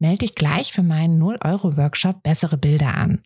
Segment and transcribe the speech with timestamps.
[0.00, 3.22] Melde dich gleich für meinen 0-Euro-Workshop Bessere Bilder an.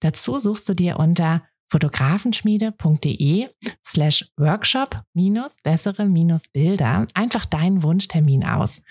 [0.00, 3.48] Dazu suchst du dir unter fotografenschmiede.de
[3.86, 8.82] slash workshop minus bessere minus Bilder einfach deinen Wunschtermin aus.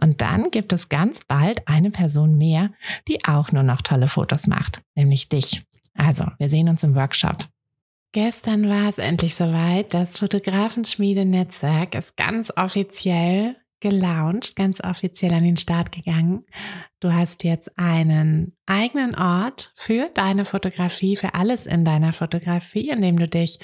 [0.00, 2.70] Und dann gibt es ganz bald eine Person mehr,
[3.08, 5.64] die auch nur noch tolle Fotos macht, nämlich dich.
[5.94, 7.46] Also, wir sehen uns im Workshop.
[8.12, 9.94] Gestern war es endlich soweit.
[9.94, 16.46] Das Fotografenschmiede-Netzwerk ist ganz offiziell gelauncht, ganz offiziell an den Start gegangen.
[17.00, 23.02] Du hast jetzt einen eigenen Ort für deine Fotografie, für alles in deiner Fotografie, in
[23.02, 23.58] dem du dich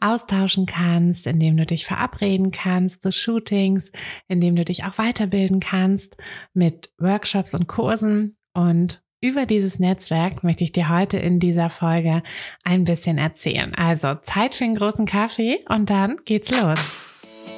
[0.00, 3.92] austauschen kannst, in dem du dich verabreden kannst zu Shootings,
[4.28, 6.16] in dem du dich auch weiterbilden kannst
[6.54, 12.22] mit Workshops und Kursen und über dieses Netzwerk möchte ich dir heute in dieser Folge
[12.64, 13.74] ein bisschen erzählen.
[13.74, 16.78] Also Zeit für einen großen Kaffee und dann geht's los.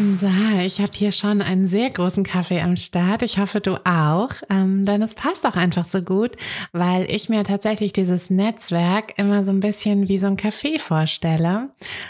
[0.00, 0.30] So,
[0.64, 3.20] ich habe hier schon einen sehr großen Kaffee am Start.
[3.20, 4.30] Ich hoffe, du auch.
[4.48, 6.36] Ähm, denn es passt auch einfach so gut,
[6.72, 11.68] weil ich mir tatsächlich dieses Netzwerk immer so ein bisschen wie so ein Café vorstelle.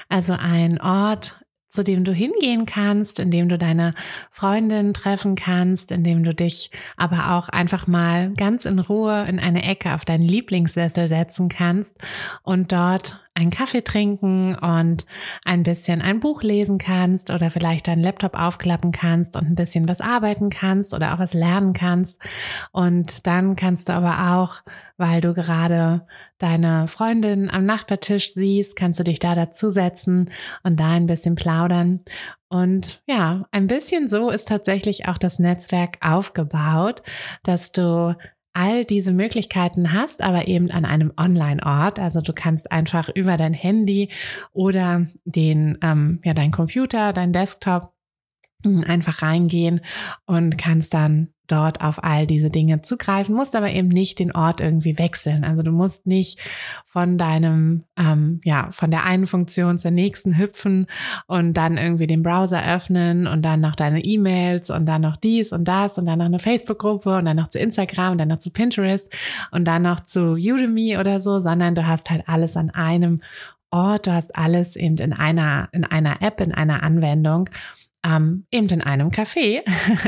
[0.09, 3.95] Also ein Ort, zu dem du hingehen kannst, in dem du deine
[4.31, 9.41] Freundin treffen kannst, in dem du dich aber auch einfach mal ganz in Ruhe in
[9.41, 11.97] eine Ecke auf deinen Lieblingssessel setzen kannst
[12.45, 15.07] und dort einen Kaffee trinken und
[15.45, 19.89] ein bisschen ein Buch lesen kannst oder vielleicht deinen Laptop aufklappen kannst und ein bisschen
[19.89, 22.21] was arbeiten kannst oder auch was lernen kannst.
[22.73, 24.63] Und dann kannst du aber auch,
[24.97, 26.07] weil du gerade
[26.39, 30.31] deine Freundin am Nachbartisch siehst, kannst du dich da dazusetzen
[30.63, 32.01] und da ein bisschen plaudern.
[32.49, 37.03] Und ja, ein bisschen so ist tatsächlich auch das Netzwerk aufgebaut,
[37.45, 38.17] dass du
[38.61, 41.99] all diese Möglichkeiten hast, aber eben an einem Online-Ort.
[41.99, 44.11] Also du kannst einfach über dein Handy
[44.53, 47.95] oder den, ähm, ja, dein Computer, dein Desktop
[48.63, 49.81] hm, einfach reingehen
[50.27, 54.61] und kannst dann dort auf all diese Dinge zugreifen, musst aber eben nicht den Ort
[54.61, 55.45] irgendwie wechseln.
[55.45, 56.39] Also du musst nicht
[56.87, 60.87] von deinem, ähm, ja, von der einen Funktion zur nächsten hüpfen
[61.27, 65.53] und dann irgendwie den Browser öffnen und dann noch deine E-Mails und dann noch dies
[65.53, 68.39] und das und dann noch eine Facebook-Gruppe und dann noch zu Instagram und dann noch
[68.39, 69.13] zu Pinterest
[69.51, 73.17] und dann noch zu Udemy oder so, sondern du hast halt alles an einem
[73.71, 77.49] Ort, du hast alles eben in einer, in einer App, in einer Anwendung
[78.05, 79.63] ähm, eben in einem Café,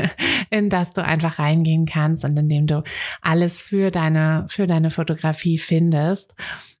[0.49, 2.83] in das du einfach reingehen kannst und in dem du
[3.21, 6.35] alles für deine, für deine Fotografie findest.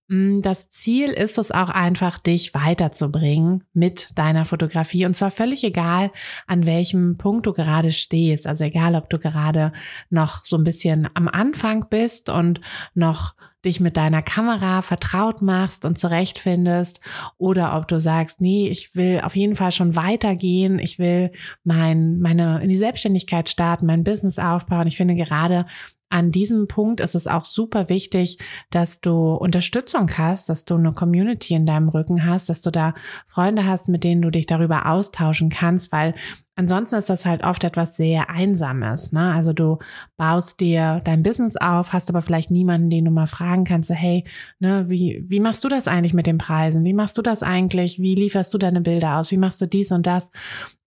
[0.07, 5.05] Mm, das Ziel ist es auch einfach, dich weiterzubringen mit deiner Fotografie.
[5.05, 6.11] Und zwar völlig egal,
[6.47, 8.47] an welchem Punkt du gerade stehst.
[8.47, 9.71] Also egal, ob du gerade
[10.09, 12.59] noch so ein bisschen am Anfang bist und
[12.93, 17.01] noch dich mit deiner Kamera vertraut machst und zurechtfindest
[17.37, 21.31] oder ob du sagst, nee, ich will auf jeden Fall schon weitergehen, ich will
[21.63, 24.87] mein, meine, in die Selbstständigkeit starten, mein Business aufbauen.
[24.87, 25.65] Ich finde gerade
[26.09, 28.37] an diesem Punkt ist es auch super wichtig,
[28.69, 32.93] dass du Unterstützung hast, dass du eine Community in deinem Rücken hast, dass du da
[33.27, 36.13] Freunde hast, mit denen du dich darüber austauschen kannst, weil
[36.55, 39.11] ansonsten ist das halt oft etwas sehr Einsames.
[39.11, 39.33] Ne?
[39.33, 39.79] Also du
[40.15, 43.95] baust dir dein Business auf, hast aber vielleicht niemanden, den du mal fragen kannst, so
[43.95, 44.23] hey,
[44.59, 46.83] ne, wie, wie machst du das eigentlich mit den Preisen?
[46.83, 47.99] Wie machst du das eigentlich?
[47.99, 49.31] Wie lieferst du deine Bilder aus?
[49.31, 50.29] Wie machst du dies und das?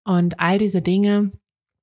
[0.05, 1.33] Und all diese Dinge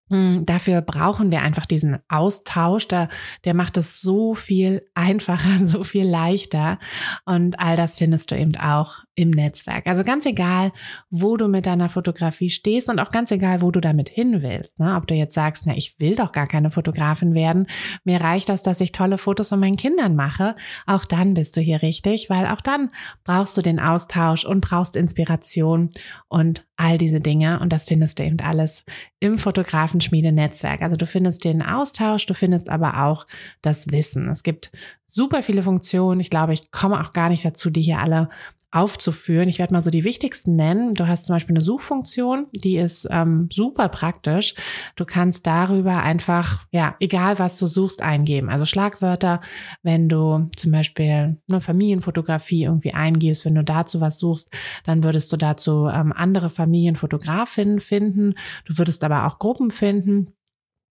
[0.09, 2.87] dafür brauchen wir einfach diesen Austausch.
[2.87, 3.09] Der,
[3.45, 6.79] der macht es so viel einfacher, so viel leichter.
[7.25, 9.85] Und all das findest du eben auch im Netzwerk.
[9.85, 10.71] Also ganz egal,
[11.09, 14.79] wo du mit deiner Fotografie stehst und auch ganz egal, wo du damit hin willst.
[14.79, 14.95] Ne?
[14.95, 17.67] Ob du jetzt sagst, na, ich will doch gar keine Fotografin werden.
[18.03, 20.55] Mir reicht das, dass ich tolle Fotos von meinen Kindern mache.
[20.87, 22.89] Auch dann bist du hier richtig, weil auch dann
[23.23, 25.91] brauchst du den Austausch und brauchst Inspiration
[26.27, 27.59] und all diese Dinge.
[27.59, 28.83] Und das findest du eben alles
[29.19, 30.81] im Fotografenschmiede-Netzwerk.
[30.81, 33.27] Also du findest den Austausch, du findest aber auch
[33.61, 34.27] das Wissen.
[34.29, 34.71] Es gibt
[35.05, 36.19] super viele Funktionen.
[36.19, 38.29] Ich glaube, ich komme auch gar nicht dazu, die hier alle
[38.73, 39.47] aufzuführen.
[39.49, 40.93] Ich werde mal so die wichtigsten nennen.
[40.93, 44.55] Du hast zum Beispiel eine Suchfunktion, die ist ähm, super praktisch.
[44.95, 48.49] Du kannst darüber einfach, ja, egal was du suchst, eingeben.
[48.49, 49.41] Also Schlagwörter,
[49.83, 54.49] wenn du zum Beispiel eine Familienfotografie irgendwie eingibst, wenn du dazu was suchst,
[54.85, 58.33] dann würdest du dazu ähm, andere Familienfotografinnen finden.
[58.65, 60.33] Du würdest aber auch Gruppen finden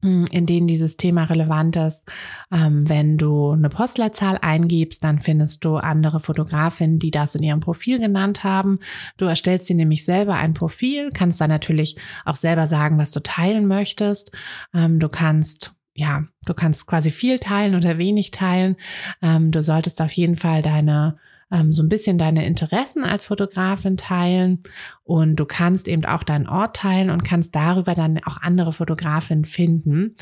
[0.03, 2.05] in denen dieses Thema relevant ist.
[2.53, 7.61] Ähm, wenn du eine Postleitzahl eingibst, dann findest du andere Fotografinnen, die das in ihrem
[7.61, 8.81] Profil genannt haben.
[9.17, 13.23] Du erstellst dir nämlich selber ein Profil, kannst dann natürlich auch selber sagen, was du
[13.23, 14.33] teilen möchtest.
[14.75, 18.77] Ähm, du kannst ja, du kannst quasi viel teilen oder wenig teilen.
[19.21, 21.19] Ähm, du solltest auf jeden Fall deine
[21.53, 24.63] ähm, so ein bisschen deine Interessen als Fotografin teilen
[25.05, 29.45] und du kannst eben auch deinen Ort teilen und kannst darüber dann auch andere Fotografinnen
[29.45, 30.15] finden,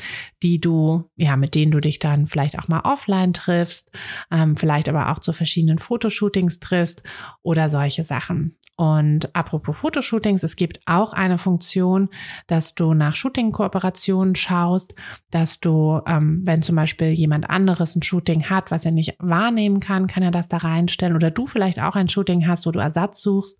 [0.43, 3.91] die du, ja, mit denen du dich dann vielleicht auch mal offline triffst,
[4.29, 7.03] ähm, vielleicht aber auch zu verschiedenen Fotoshootings triffst
[7.41, 8.57] oder solche Sachen.
[8.81, 12.09] Und apropos Fotoshootings, es gibt auch eine Funktion,
[12.47, 14.95] dass du nach Shooting-Kooperationen schaust,
[15.29, 19.81] dass du, ähm, wenn zum Beispiel jemand anderes ein Shooting hat, was er nicht wahrnehmen
[19.81, 21.15] kann, kann er das da reinstellen.
[21.21, 23.59] Oder du vielleicht auch ein Shooting hast, wo du Ersatz suchst.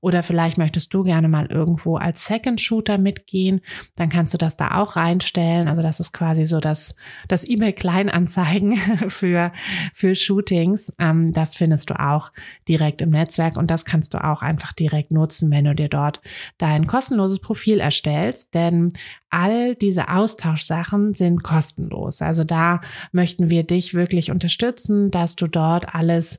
[0.00, 3.60] Oder vielleicht möchtest du gerne mal irgendwo als Second Shooter mitgehen,
[3.96, 5.68] dann kannst du das da auch reinstellen.
[5.68, 6.94] Also das ist quasi so das,
[7.28, 8.76] das E-Mail Kleinanzeigen
[9.08, 9.52] für,
[9.92, 10.92] für Shootings.
[10.98, 12.32] Ähm, das findest du auch
[12.68, 16.20] direkt im Netzwerk und das kannst du auch einfach direkt nutzen, wenn du dir dort
[16.58, 18.92] dein kostenloses Profil erstellst, denn
[19.32, 22.20] all diese Austauschsachen sind kostenlos.
[22.20, 22.80] Also da
[23.12, 26.38] möchten wir dich wirklich unterstützen, dass du dort alles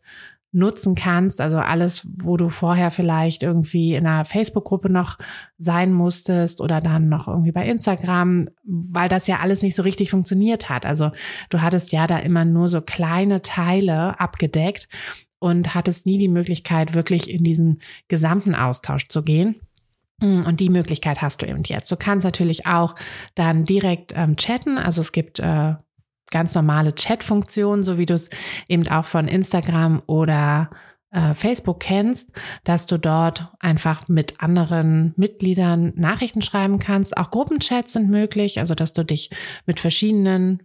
[0.54, 5.18] nutzen kannst, also alles, wo du vorher vielleicht irgendwie in einer Facebook-Gruppe noch
[5.58, 10.12] sein musstest oder dann noch irgendwie bei Instagram, weil das ja alles nicht so richtig
[10.12, 10.86] funktioniert hat.
[10.86, 11.12] Also
[11.50, 14.88] du hattest ja da immer nur so kleine Teile abgedeckt
[15.40, 19.56] und hattest nie die Möglichkeit, wirklich in diesen gesamten Austausch zu gehen.
[20.22, 21.92] Und die Möglichkeit hast du eben jetzt.
[21.92, 22.96] Du kannst natürlich auch
[23.36, 24.78] dann direkt ähm, chatten.
[24.78, 25.74] Also es gibt äh,
[26.34, 28.30] ganz normale Chat-Funktionen, so wie du es
[28.68, 30.72] eben auch von Instagram oder
[31.12, 32.32] äh, Facebook kennst,
[32.64, 37.16] dass du dort einfach mit anderen Mitgliedern Nachrichten schreiben kannst.
[37.16, 39.30] Auch Gruppenchats sind möglich, also dass du dich
[39.66, 40.64] mit verschiedenen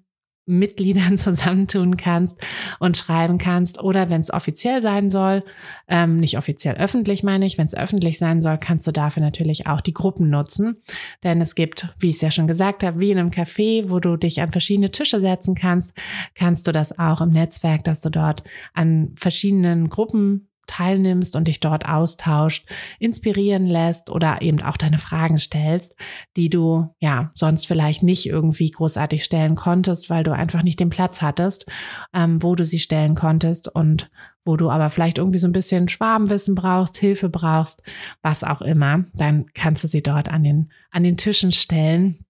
[0.49, 2.39] Mitgliedern zusammentun kannst
[2.79, 3.83] und schreiben kannst.
[3.83, 5.45] Oder wenn es offiziell sein soll,
[5.87, 9.67] ähm, nicht offiziell öffentlich meine ich, wenn es öffentlich sein soll, kannst du dafür natürlich
[9.67, 10.79] auch die Gruppen nutzen.
[11.23, 14.00] Denn es gibt, wie ich es ja schon gesagt habe, wie in einem Café, wo
[14.00, 15.93] du dich an verschiedene Tische setzen kannst,
[16.35, 18.43] kannst du das auch im Netzwerk, dass du dort
[18.75, 22.69] an verschiedenen Gruppen teilnimmst und dich dort austauscht,
[23.00, 25.97] inspirieren lässt oder eben auch deine Fragen stellst,
[26.37, 30.91] die du ja sonst vielleicht nicht irgendwie großartig stellen konntest, weil du einfach nicht den
[30.91, 31.67] Platz hattest,
[32.15, 34.11] ähm, wo du sie stellen konntest und
[34.44, 37.82] wo du aber vielleicht irgendwie so ein bisschen Schwabenwissen brauchst, Hilfe brauchst,
[38.22, 42.25] was auch immer, dann kannst du sie dort an den, an den Tischen stellen.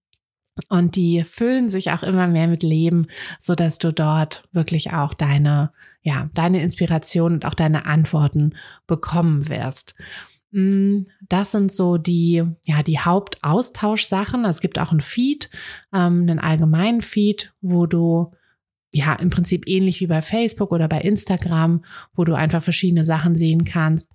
[0.67, 3.07] Und die füllen sich auch immer mehr mit Leben,
[3.39, 8.55] so dass du dort wirklich auch deine ja, deine Inspiration und auch deine Antworten
[8.87, 9.95] bekommen wirst.
[10.51, 14.45] Mm, das sind so die, ja, die Hauptaustauschsachen.
[14.45, 15.49] Es gibt auch einen Feed,
[15.93, 18.31] ähm, einen allgemeinen Feed, wo du
[18.91, 23.35] ja, im Prinzip ähnlich wie bei Facebook oder bei Instagram, wo du einfach verschiedene Sachen
[23.35, 24.09] sehen kannst.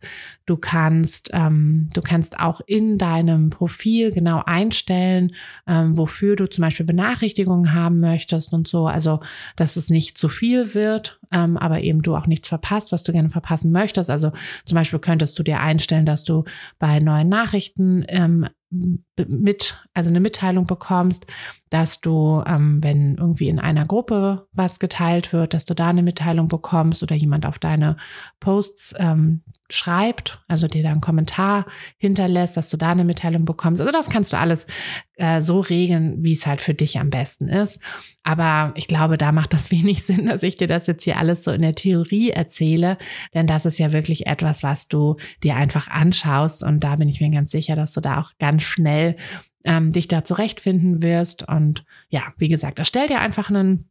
[0.46, 5.32] Du kannst, ähm, du kannst auch in deinem Profil genau einstellen,
[5.68, 8.88] ähm, wofür du zum Beispiel Benachrichtigungen haben möchtest und so.
[8.88, 9.20] Also,
[9.54, 13.12] dass es nicht zu viel wird, ähm, aber eben du auch nichts verpasst, was du
[13.12, 14.10] gerne verpassen möchtest.
[14.10, 14.32] Also
[14.64, 16.44] zum Beispiel könntest du dir einstellen, dass du
[16.80, 18.48] bei neuen Nachrichten ähm,
[19.28, 21.26] mit, also eine Mitteilung bekommst,
[21.70, 26.02] dass du, ähm, wenn irgendwie in einer Gruppe was geteilt wird, dass du da eine
[26.02, 27.96] Mitteilung bekommst oder jemand auf deine
[28.40, 31.66] Posts ähm, schreibt, also dir da einen Kommentar
[31.96, 33.80] hinterlässt, dass du da eine Mitteilung bekommst.
[33.80, 34.66] Also das kannst du alles
[35.16, 37.80] äh, so regeln, wie es halt für dich am besten ist.
[38.22, 41.44] Aber ich glaube, da macht das wenig Sinn, dass ich dir das jetzt hier alles
[41.44, 42.98] so in der Theorie erzähle,
[43.32, 47.20] denn das ist ja wirklich etwas, was du dir einfach anschaust und da bin ich
[47.20, 49.16] mir ganz sicher, dass du da auch ganz schnell
[49.64, 51.48] ähm, dich da zurechtfinden wirst.
[51.48, 53.88] Und ja, wie gesagt, erstell dir einfach einen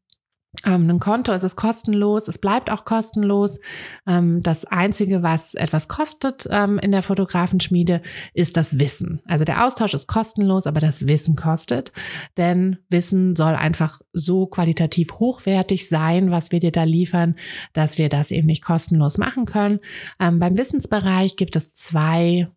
[0.66, 3.60] ähm, ein Konto, es ist kostenlos, es bleibt auch kostenlos.
[4.08, 8.02] Ähm, das Einzige, was etwas kostet ähm, in der Fotografenschmiede,
[8.34, 9.22] ist das Wissen.
[9.26, 11.92] Also der Austausch ist kostenlos, aber das Wissen kostet.
[12.38, 17.36] Denn Wissen soll einfach so qualitativ hochwertig sein, was wir dir da liefern,
[17.74, 19.80] dass wir das eben nicht kostenlos machen können.
[20.20, 22.48] Ähm, beim Wissensbereich gibt es zwei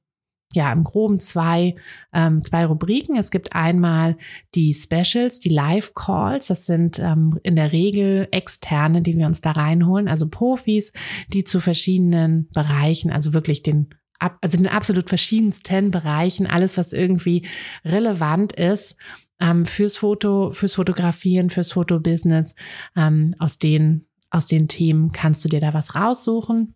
[0.53, 1.75] ja im Groben zwei,
[2.13, 3.17] ähm, zwei Rubriken.
[3.17, 4.17] Es gibt einmal
[4.55, 6.47] die Specials, die Live-Calls.
[6.49, 10.93] Das sind ähm, in der Regel Externe, die wir uns da reinholen, also Profis,
[11.29, 13.89] die zu verschiedenen Bereichen, also wirklich den
[14.19, 17.47] also den absolut verschiedensten Bereichen, alles, was irgendwie
[17.85, 18.97] relevant ist,
[19.41, 22.55] ähm, fürs Foto, fürs Fotografieren, fürs Fotobusiness,
[22.97, 26.75] ähm, aus den, aus den Themen kannst du dir da was raussuchen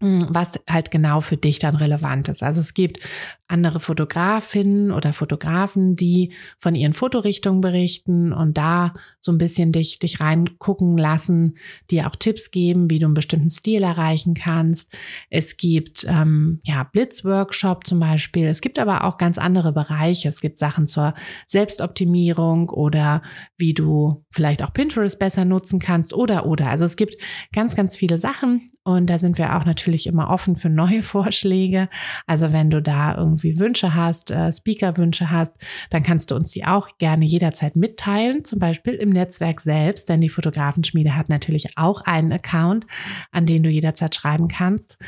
[0.00, 2.42] was halt genau für dich dann relevant ist.
[2.42, 3.00] Also es gibt
[3.48, 9.98] andere Fotografinnen oder Fotografen, die von ihren Fotorichtungen berichten und da so ein bisschen dich,
[9.98, 11.56] dich reingucken lassen,
[11.90, 14.92] dir auch Tipps geben, wie du einen bestimmten Stil erreichen kannst.
[15.30, 18.46] Es gibt ähm, ja Blitzworkshop zum Beispiel.
[18.46, 20.28] Es gibt aber auch ganz andere Bereiche.
[20.28, 21.14] Es gibt Sachen zur
[21.46, 23.22] Selbstoptimierung oder
[23.56, 26.68] wie du vielleicht auch Pinterest besser nutzen kannst oder oder.
[26.68, 27.16] Also es gibt
[27.52, 31.88] ganz, ganz viele Sachen und da sind wir auch natürlich immer offen für neue Vorschläge.
[32.26, 35.56] Also wenn du da irgendwie Wünsche hast, äh, Speaker-Wünsche hast,
[35.90, 40.20] dann kannst du uns die auch gerne jederzeit mitteilen, zum Beispiel im Netzwerk selbst, denn
[40.20, 42.86] die Fotografenschmiede hat natürlich auch einen Account,
[43.32, 44.98] an den du jederzeit schreiben kannst.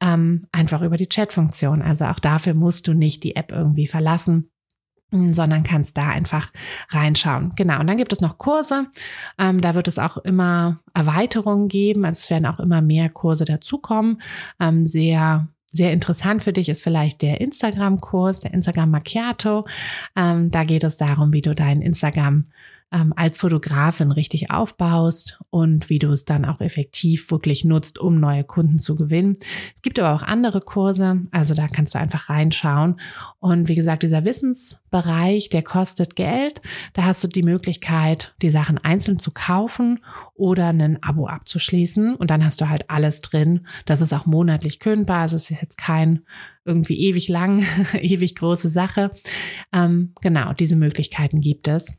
[0.00, 1.80] Ähm, einfach über die Chat-Funktion.
[1.80, 4.50] Also auch dafür musst du nicht die App irgendwie verlassen
[5.10, 6.52] sondern kannst da einfach
[6.90, 7.52] reinschauen.
[7.56, 7.80] Genau.
[7.80, 8.86] Und dann gibt es noch Kurse.
[9.38, 12.04] Ähm, da wird es auch immer Erweiterungen geben.
[12.04, 14.20] Also es werden auch immer mehr Kurse dazukommen.
[14.60, 19.66] Ähm, sehr sehr interessant für dich ist vielleicht der Instagram-Kurs, der Instagram Macchiato.
[20.16, 22.44] Ähm, da geht es darum, wie du dein Instagram
[22.92, 28.20] ähm, als Fotografin richtig aufbaust und wie du es dann auch effektiv wirklich nutzt, um
[28.20, 29.36] neue Kunden zu gewinnen.
[29.74, 33.00] Es gibt aber auch andere Kurse, also da kannst du einfach reinschauen.
[33.40, 36.62] Und wie gesagt, dieser Wissensbereich, der kostet Geld.
[36.92, 40.00] Da hast du die Möglichkeit, die Sachen einzeln zu kaufen
[40.34, 42.14] oder ein Abo abzuschließen.
[42.14, 43.66] Und dann hast du halt alles drin.
[43.84, 45.22] Das ist auch monatlich kündbar.
[45.22, 46.22] Also es ist jetzt kein
[46.64, 47.64] irgendwie ewig lang,
[47.94, 49.10] ewig große Sache.
[49.72, 51.92] Ähm, genau, diese Möglichkeiten gibt es.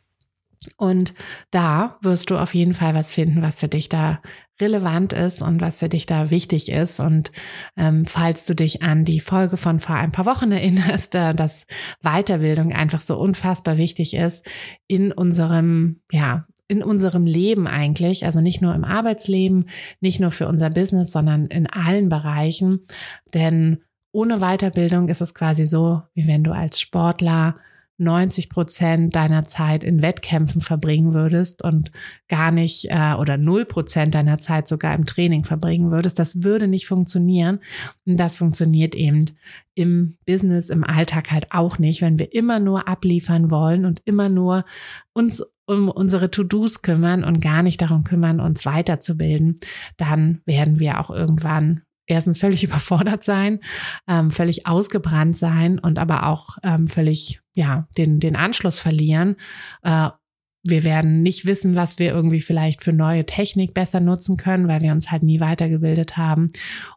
[0.75, 1.13] Und
[1.51, 4.21] da wirst du auf jeden Fall was finden, was für dich da
[4.59, 6.99] relevant ist und was für dich da wichtig ist.
[6.99, 7.31] Und
[7.77, 11.65] ähm, falls du dich an die Folge von vor ein paar Wochen erinnerst, äh, dass
[12.01, 14.45] Weiterbildung einfach so unfassbar wichtig ist
[14.87, 19.69] in unserem, ja, in unserem Leben eigentlich, also nicht nur im Arbeitsleben,
[20.01, 22.85] nicht nur für unser Business, sondern in allen Bereichen.
[23.33, 27.57] Denn ohne Weiterbildung ist es quasi so, wie wenn du als Sportler
[27.97, 31.91] 90 Prozent deiner Zeit in Wettkämpfen verbringen würdest und
[32.27, 36.67] gar nicht äh, oder null Prozent deiner Zeit sogar im Training verbringen würdest, das würde
[36.67, 37.59] nicht funktionieren.
[38.05, 39.25] Und das funktioniert eben
[39.73, 44.29] im Business, im Alltag halt auch nicht, wenn wir immer nur abliefern wollen und immer
[44.29, 44.65] nur
[45.13, 49.59] uns um unsere To-Dos kümmern und gar nicht darum kümmern, uns weiterzubilden,
[49.97, 53.59] dann werden wir auch irgendwann erstens völlig überfordert sein,
[54.07, 59.35] ähm, völlig ausgebrannt sein und aber auch ähm, völlig, ja, den, den Anschluss verlieren.
[59.83, 60.09] Äh,
[60.69, 64.81] wir werden nicht wissen, was wir irgendwie vielleicht für neue Technik besser nutzen können, weil
[64.81, 66.47] wir uns halt nie weitergebildet haben.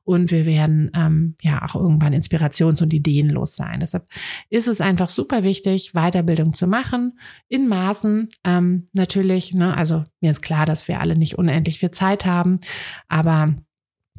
[0.03, 3.81] Und wir werden ähm, ja auch irgendwann inspirations- und ideenlos sein.
[3.81, 4.07] Deshalb
[4.49, 9.55] ist es einfach super wichtig, Weiterbildung zu machen, in Maßen ähm, natürlich.
[9.55, 9.77] Ne?
[9.77, 12.59] Also mir ist klar, dass wir alle nicht unendlich viel Zeit haben,
[13.09, 13.55] aber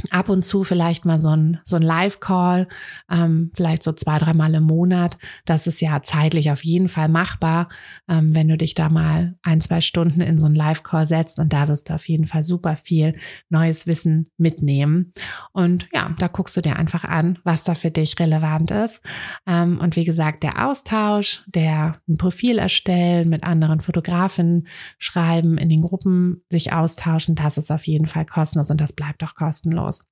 [0.09, 2.67] ab und zu vielleicht mal so ein, so ein Live-Call,
[3.11, 5.17] ähm, vielleicht so zwei, dreimal im Monat.
[5.45, 7.69] Das ist ja zeitlich auf jeden Fall machbar,
[8.09, 11.53] ähm, wenn du dich da mal ein, zwei Stunden in so ein Live-Call setzt und
[11.53, 13.15] da wirst du auf jeden Fall super viel
[13.49, 15.13] neues Wissen mitnehmen.
[15.51, 19.01] Und ja, da guckst du dir einfach an, was da für dich relevant ist.
[19.45, 24.67] Ähm, und wie gesagt, der Austausch, der ein Profil erstellen, mit anderen Fotografen
[24.97, 29.23] schreiben, in den Gruppen sich austauschen, das ist auf jeden Fall kostenlos und das bleibt
[29.23, 30.03] auch kostenlos aus.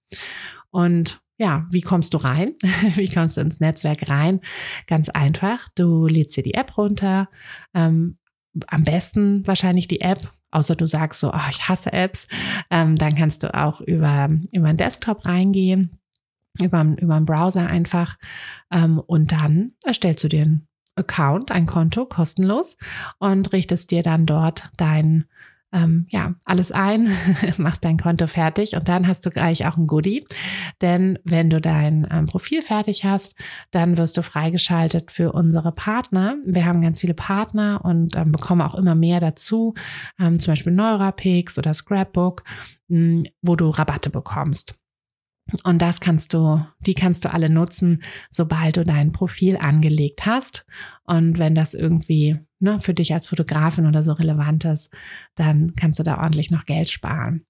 [0.72, 2.56] Und ja, wie kommst du rein?
[2.96, 4.42] wie kommst du ins Netzwerk rein?
[4.88, 5.70] Ganz einfach.
[5.74, 7.30] Du lädst dir die App runter.
[7.74, 8.18] Ähm,
[8.68, 12.28] am besten wahrscheinlich die App, außer du sagst so, oh, ich hasse Apps.
[12.70, 15.98] Ähm, dann kannst du auch über, über einen Desktop reingehen,
[16.60, 18.18] über, über einen Browser einfach.
[18.72, 22.76] Ähm, und dann erstellst du dir einen Account, ein Konto kostenlos
[23.18, 25.26] und richtest dir dann dort dein
[25.72, 27.12] ähm, ja, alles ein,
[27.58, 30.26] machst dein Konto fertig und dann hast du gleich auch ein Goodie.
[30.82, 33.36] Denn wenn du dein ähm, Profil fertig hast,
[33.72, 36.38] dann wirst du freigeschaltet für unsere Partner.
[36.46, 39.74] Wir haben ganz viele Partner und ähm, bekommen auch immer mehr dazu,
[40.20, 42.44] ähm, zum Beispiel Neurapix oder Scrapbook,
[42.88, 44.79] mh, wo du Rabatte bekommst.
[45.64, 50.66] Und das kannst du, die kannst du alle nutzen, sobald du dein Profil angelegt hast.
[51.06, 54.92] Und wenn das irgendwie ne, für dich als Fotografin oder so relevant ist,
[55.36, 57.46] dann kannst du da ordentlich noch Geld sparen.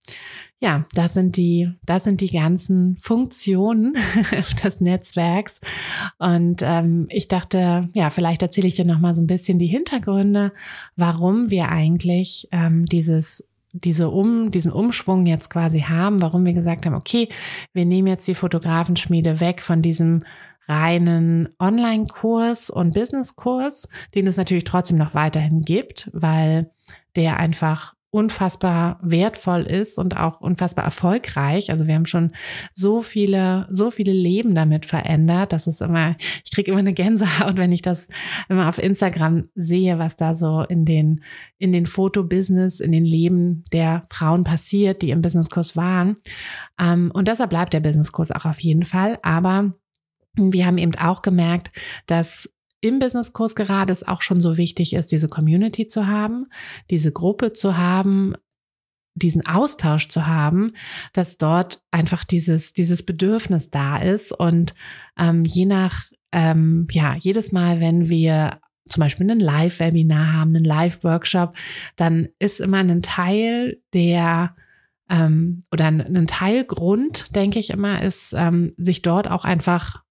[0.61, 3.95] Ja, das sind die, das sind die ganzen Funktionen
[4.63, 5.61] des Netzwerks.
[6.17, 9.67] Und ähm, ich dachte, ja, vielleicht erzähle ich dir noch mal so ein bisschen die
[9.67, 10.53] Hintergründe,
[10.95, 16.85] warum wir eigentlich ähm, dieses diese um, diesen Umschwung jetzt quasi haben, warum wir gesagt
[16.85, 17.29] haben, okay,
[17.73, 20.19] wir nehmen jetzt die Fotografenschmiede weg von diesem
[20.67, 26.71] reinen Online-Kurs und Business-Kurs, den es natürlich trotzdem noch weiterhin gibt, weil
[27.15, 31.69] der einfach unfassbar wertvoll ist und auch unfassbar erfolgreich.
[31.69, 32.31] Also wir haben schon
[32.73, 35.53] so viele, so viele Leben damit verändert.
[35.53, 38.07] Das ist immer, ich kriege immer eine Gänsehaut, wenn ich das
[38.49, 41.23] immer auf Instagram sehe, was da so in den,
[41.59, 46.17] in den Fotobusiness, in den Leben der Frauen passiert, die im Businesskurs waren.
[46.79, 49.19] Ähm, und deshalb bleibt der Businesskurs auch auf jeden Fall.
[49.21, 49.73] Aber
[50.35, 51.71] wir haben eben auch gemerkt,
[52.07, 52.49] dass
[52.81, 56.45] im Businesskurs gerade es auch schon so wichtig ist, diese Community zu haben,
[56.89, 58.35] diese Gruppe zu haben,
[59.15, 60.71] diesen Austausch zu haben,
[61.13, 64.31] dass dort einfach dieses, dieses Bedürfnis da ist.
[64.31, 64.73] Und
[65.17, 70.65] ähm, je nach, ähm, ja, jedes Mal, wenn wir zum Beispiel ein Live-Webinar haben, einen
[70.65, 71.55] Live-Workshop,
[71.95, 74.55] dann ist immer ein Teil der
[75.09, 80.03] ähm, oder ein Teilgrund, denke ich immer, ist, ähm, sich dort auch einfach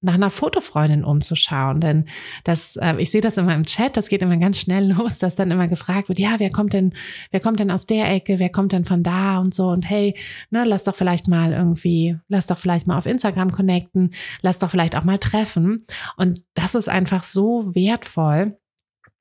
[0.00, 1.80] nach einer Fotofreundin umzuschauen.
[1.80, 2.04] Denn
[2.44, 5.36] das, äh, ich sehe das immer im Chat, das geht immer ganz schnell los, dass
[5.36, 6.92] dann immer gefragt wird, ja, wer kommt denn,
[7.30, 10.16] wer kommt denn aus der Ecke, wer kommt denn von da und so und hey,
[10.50, 14.10] ne, lass doch vielleicht mal irgendwie, lass doch vielleicht mal auf Instagram connecten,
[14.42, 15.86] lass doch vielleicht auch mal treffen.
[16.16, 18.57] Und das ist einfach so wertvoll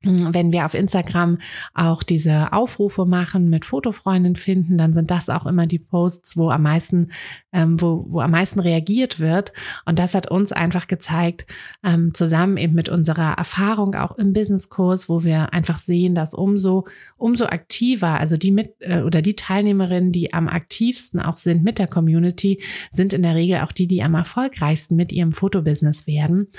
[0.03, 1.39] wenn wir auf Instagram
[1.73, 6.51] auch diese Aufrufe machen mit Fotofreundin finden, dann sind das auch immer die Posts, wo
[6.51, 7.11] am meisten,
[7.51, 9.53] ähm, wo, wo am meisten reagiert wird.
[9.85, 11.47] Und das hat uns einfach gezeigt,
[11.83, 16.87] ähm, zusammen eben mit unserer Erfahrung auch im Businesskurs, wo wir einfach sehen, dass umso,
[17.17, 21.79] umso aktiver, also die mit äh, oder die Teilnehmerinnen, die am aktivsten auch sind mit
[21.79, 26.49] der Community, sind in der Regel auch die, die am erfolgreichsten mit ihrem Fotobusiness werden.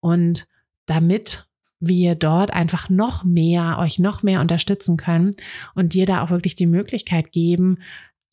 [0.00, 0.46] Und
[0.86, 1.45] damit
[1.80, 5.32] wir dort einfach noch mehr, euch noch mehr unterstützen können
[5.74, 7.78] und dir da auch wirklich die Möglichkeit geben,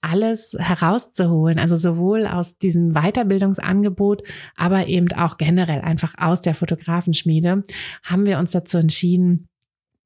[0.01, 4.23] alles herauszuholen, also sowohl aus diesem Weiterbildungsangebot,
[4.56, 7.63] aber eben auch generell einfach aus der Fotografenschmiede,
[8.06, 9.47] haben wir uns dazu entschieden,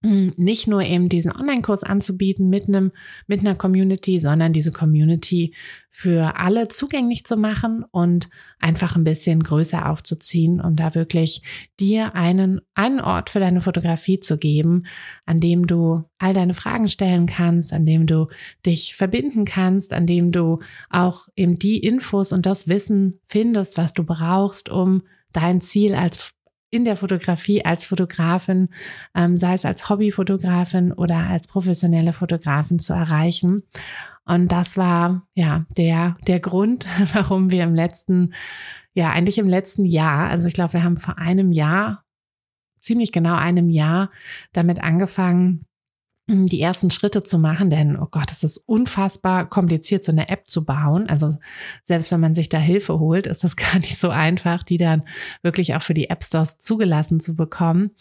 [0.02, 2.92] nicht nur eben diesen Online-Kurs anzubieten mit einem,
[3.26, 5.56] mit einer Community, sondern diese Community
[5.90, 8.30] für alle zugänglich zu machen und
[8.60, 11.42] einfach ein bisschen größer aufzuziehen, um da wirklich
[11.80, 14.86] dir einen, einen Ort für deine Fotografie zu geben,
[15.26, 18.28] an dem du all deine Fragen stellen kannst, an dem du
[18.68, 20.60] dich verbinden kannst, an dem du
[20.92, 25.02] auch eben die Infos und das Wissen findest, was du brauchst, um
[25.34, 26.37] dein Ziel als
[26.70, 28.70] in der Fotografie als Fotografin,
[29.16, 33.64] ähm, sei es als Hobbyfotografin oder als professionelle Fotografin zu erreichen.
[34.26, 38.34] Und das war ja der, der Grund, warum wir im letzten,
[38.94, 42.04] ja, eigentlich im letzten Jahr, also ich glaube, wir haben vor einem Jahr,
[42.82, 44.12] ziemlich genau einem Jahr
[44.54, 45.66] damit angefangen,
[46.28, 50.48] die ersten Schritte zu machen, denn oh Gott, es ist unfassbar kompliziert, so eine App
[50.48, 51.08] zu bauen.
[51.08, 51.38] Also
[51.84, 55.04] selbst wenn man sich da Hilfe holt, ist das gar nicht so einfach, die dann
[55.42, 57.92] wirklich auch für die App Stores zugelassen zu bekommen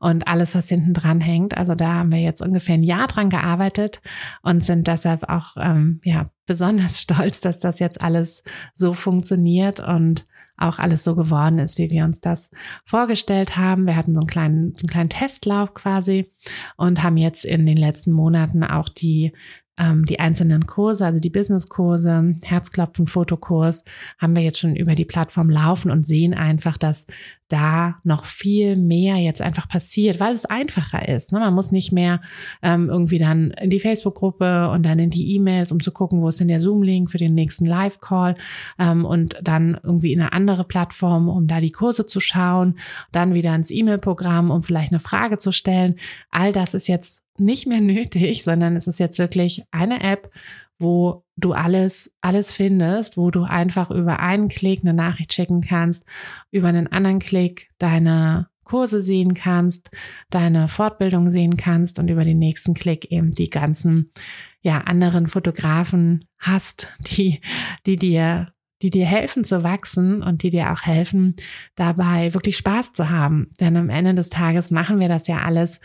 [0.00, 1.56] und alles, was hinten dran hängt.
[1.56, 4.00] Also da haben wir jetzt ungefähr ein Jahr dran gearbeitet
[4.42, 8.42] und sind deshalb auch ähm, ja besonders stolz, dass das jetzt alles
[8.74, 12.50] so funktioniert und auch alles so geworden ist, wie wir uns das
[12.84, 13.86] vorgestellt haben.
[13.86, 16.32] Wir hatten so einen kleinen, einen kleinen Testlauf quasi
[16.76, 19.32] und haben jetzt in den letzten Monaten auch die
[19.78, 23.84] ähm, die einzelnen Kurse, also die Business-Kurse, Herzklopfen, Fotokurs,
[24.18, 27.06] haben wir jetzt schon über die Plattform laufen und sehen einfach, dass
[27.48, 31.32] da noch viel mehr jetzt einfach passiert, weil es einfacher ist.
[31.32, 31.38] Ne?
[31.38, 32.20] Man muss nicht mehr
[32.62, 36.28] ähm, irgendwie dann in die Facebook-Gruppe und dann in die E-Mails, um zu gucken, wo
[36.28, 38.36] ist denn der Zoom-Link für den nächsten Live-Call
[38.78, 42.78] ähm, und dann irgendwie in eine andere Plattform, um da die Kurse zu schauen,
[43.12, 45.96] dann wieder ins E-Mail-Programm, um vielleicht eine Frage zu stellen.
[46.30, 50.30] All das ist jetzt nicht mehr nötig, sondern es ist jetzt wirklich eine App,
[50.78, 56.04] wo du alles, alles findest, wo du einfach über einen Klick eine Nachricht schicken kannst,
[56.50, 59.90] über einen anderen Klick deine Kurse sehen kannst,
[60.28, 64.12] deine Fortbildung sehen kannst und über den nächsten Klick eben die ganzen
[64.60, 67.40] ja, anderen Fotografen hast, die,
[67.86, 71.36] die dir die dir helfen zu wachsen und die dir auch helfen,
[71.76, 73.48] dabei wirklich Spaß zu haben.
[73.58, 75.80] Denn am Ende des Tages machen wir das ja alles,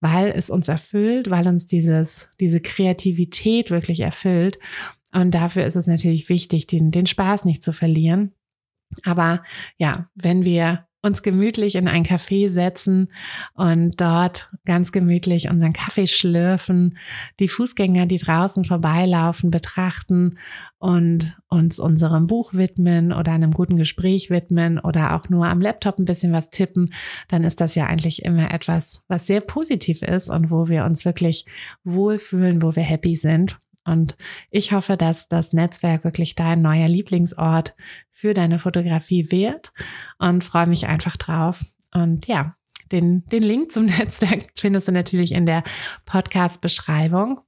[0.00, 4.58] weil es uns erfüllt, weil uns dieses, diese Kreativität wirklich erfüllt.
[5.12, 8.32] Und dafür ist es natürlich wichtig, den, den Spaß nicht zu verlieren.
[9.04, 9.42] Aber
[9.78, 13.08] ja, wenn wir uns gemütlich in ein Café setzen
[13.54, 16.98] und dort ganz gemütlich unseren Kaffee schlürfen,
[17.40, 20.38] die Fußgänger, die draußen vorbeilaufen, betrachten
[20.78, 25.98] und uns unserem Buch widmen oder einem guten Gespräch widmen oder auch nur am Laptop
[25.98, 26.90] ein bisschen was tippen,
[27.28, 31.04] dann ist das ja eigentlich immer etwas, was sehr positiv ist und wo wir uns
[31.04, 31.46] wirklich
[31.84, 33.58] wohlfühlen, wo wir happy sind.
[33.86, 34.16] Und
[34.50, 37.74] ich hoffe, dass das Netzwerk wirklich dein neuer Lieblingsort
[38.10, 39.72] für deine Fotografie wird
[40.18, 41.64] und freue mich einfach drauf.
[41.94, 42.56] Und ja,
[42.92, 45.62] den, den Link zum Netzwerk findest du natürlich in der
[46.04, 47.40] Podcast-Beschreibung.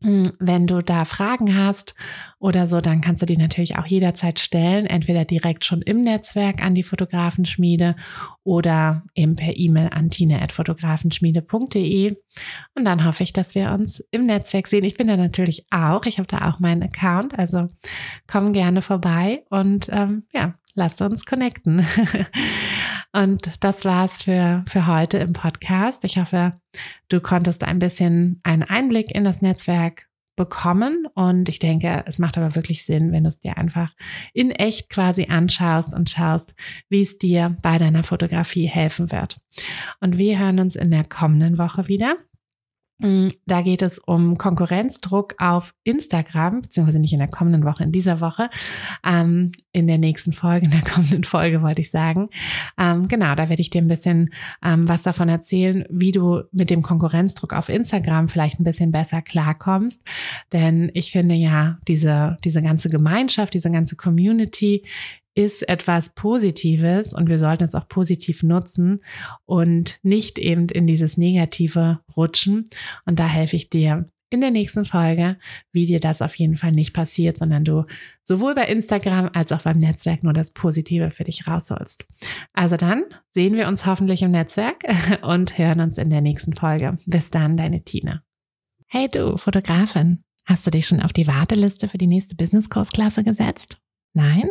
[0.00, 1.96] Hm, wenn du da Fragen hast
[2.38, 6.62] oder so, dann kannst du die natürlich auch jederzeit stellen, entweder direkt schon im Netzwerk
[6.62, 7.96] an die Fotografenschmiede
[8.44, 12.16] oder eben per E-Mail an tine.fotografenschmiede.de.
[12.76, 14.84] Und dann hoffe ich, dass wir uns im Netzwerk sehen.
[14.84, 16.04] Ich bin da natürlich auch.
[16.04, 17.68] Ich habe da auch meinen Account, also
[18.28, 21.84] komm gerne vorbei und ähm, ja, lasst uns connecten.
[23.18, 26.04] Und das war's für, für heute im Podcast.
[26.04, 26.52] Ich hoffe,
[27.08, 31.08] du konntest ein bisschen einen Einblick in das Netzwerk bekommen.
[31.14, 33.92] Und ich denke, es macht aber wirklich Sinn, wenn du es dir einfach
[34.34, 36.54] in echt quasi anschaust und schaust,
[36.88, 39.40] wie es dir bei deiner Fotografie helfen wird.
[40.00, 42.18] Und wir hören uns in der kommenden Woche wieder.
[43.00, 47.92] Mm, da geht es um Konkurrenzdruck auf Instagram, beziehungsweise nicht in der kommenden Woche, in
[47.92, 48.50] dieser Woche,
[49.06, 52.28] ähm, in der nächsten Folge, in der kommenden Folge wollte ich sagen.
[52.76, 54.30] Ähm, genau, da werde ich dir ein bisschen
[54.64, 59.22] ähm, was davon erzählen, wie du mit dem Konkurrenzdruck auf Instagram vielleicht ein bisschen besser
[59.22, 60.02] klarkommst.
[60.52, 64.84] Denn ich finde ja, diese, diese ganze Gemeinschaft, diese ganze Community
[65.38, 69.04] ist etwas Positives und wir sollten es auch positiv nutzen
[69.46, 72.64] und nicht eben in dieses Negative rutschen.
[73.06, 75.38] Und da helfe ich dir in der nächsten Folge,
[75.70, 77.84] wie dir das auf jeden Fall nicht passiert, sondern du
[78.24, 82.04] sowohl bei Instagram als auch beim Netzwerk nur das Positive für dich rausholst.
[82.52, 84.82] Also dann sehen wir uns hoffentlich im Netzwerk
[85.22, 86.98] und hören uns in der nächsten Folge.
[87.06, 88.24] Bis dann, deine Tina.
[88.88, 93.78] Hey du, Fotografin, hast du dich schon auf die Warteliste für die nächste Business-Kursklasse gesetzt?
[94.14, 94.50] Nein?